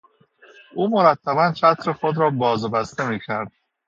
او 0.75 0.87
مرتبا 0.89 1.51
چتر 1.51 1.93
خود 1.93 2.17
را 2.17 2.29
باز 2.29 2.65
و 2.65 2.69
بسته 2.69 3.09
میکرد. 3.09 3.51